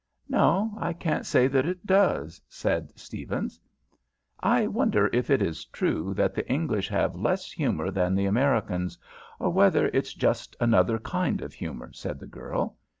[0.27, 3.59] "No, I can't say that it does," said Stephens.
[4.39, 8.97] "I wonder if it is true that the English have less humour than the Americans,
[9.37, 12.77] or whether it's just another kind of humour," said the girl.